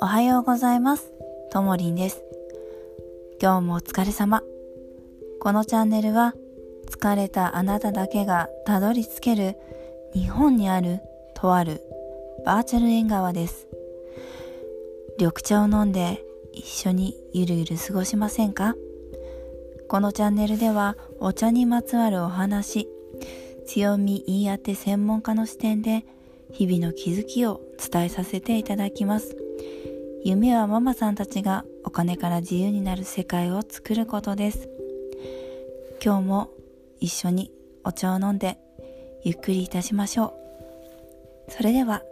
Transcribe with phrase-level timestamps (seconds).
[0.00, 1.12] おはようございます。
[1.50, 2.22] ともりんです。
[3.42, 4.42] 今日もお疲れ様。
[5.40, 6.34] このチャンネルは
[6.90, 9.56] 疲れたあなただけがたどり着ける
[10.14, 11.00] 日本にある
[11.34, 11.82] とある
[12.46, 13.66] バーチャル縁側です。
[15.18, 16.22] 緑茶を飲んで
[16.52, 18.76] 一緒にゆるゆる過ごしませんか？
[19.88, 22.88] このチャンネルではお茶にまつわるお話、
[23.66, 26.04] 強み言い当て専門家の視点で
[26.52, 27.60] 日々の気づきを
[27.92, 29.36] 伝えさせていただきます。
[30.30, 34.68] 夢はママさんたちがお金から自由になる世界を作ることです。
[36.04, 36.50] 今日も
[37.00, 37.50] 一緒に
[37.82, 38.58] お茶を飲んで
[39.24, 40.34] ゆっくりいたしましょ
[41.48, 41.50] う。
[41.50, 42.02] それでは